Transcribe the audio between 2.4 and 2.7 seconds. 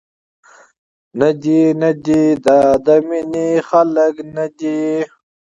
دا